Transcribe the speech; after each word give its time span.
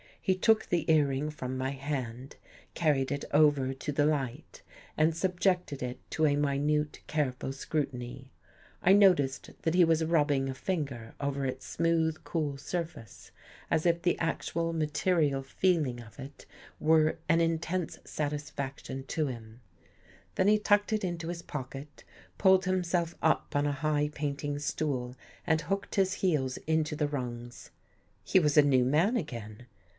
He 0.19 0.35
took 0.35 0.67
the 0.67 0.89
earring 0.91 1.29
from 1.29 1.57
my 1.57 1.71
hand, 1.71 2.35
carried 2.73 3.11
it 3.11 3.25
over 3.31 3.71
to 3.73 3.91
the 3.91 4.05
light 4.05 4.61
and 4.97 5.15
subjected 5.15 5.83
it 5.83 5.99
to 6.11 6.25
a 6.25 6.35
minute, 6.35 7.01
care 7.05 7.31
ful 7.33 7.51
scrutiny. 7.51 8.31
I 8.81 8.93
noticed 8.93 9.51
that 9.63 9.73
he 9.75 9.83
was 9.83 10.03
rubbing 10.03 10.47
a 10.49 10.53
finger 10.53 11.13
over 11.19 11.45
its 11.45 11.67
smooth, 11.67 12.17
cool 12.23 12.57
surface 12.57 13.31
as 13.69 13.85
if 13.85 14.01
the 14.01 14.17
actual, 14.19 14.73
ma 14.73 14.85
68 14.85 15.03
BELIEVING 15.15 15.25
IN 15.25 15.31
GHOSTS 15.39 15.49
terial 15.49 15.51
feeling 15.53 16.01
of 16.01 16.19
it 16.19 16.45
were 16.79 17.17
an 17.29 17.41
intense 17.41 17.99
satisfaction 18.05 19.03
to 19.07 19.27
him. 19.27 19.61
Then 20.35 20.47
he 20.47 20.57
tucked 20.57 20.93
it 20.93 21.03
into 21.03 21.27
his 21.27 21.41
pocket, 21.43 22.03
pulled 22.37 22.65
him 22.65 22.83
self 22.83 23.15
up 23.21 23.55
on 23.55 23.67
a 23.67 23.71
high 23.71 24.09
painting 24.13 24.57
stool 24.59 25.15
and 25.45 25.61
hooked 25.61 25.93
his 25.95 26.15
heels 26.15 26.57
into 26.65 26.95
the 26.95 27.07
rungs. 27.07 27.69
He 28.23 28.39
was 28.39 28.55
a 28.57 28.63
new 28.63 28.85
man 28.85 29.15
again. 29.15 29.67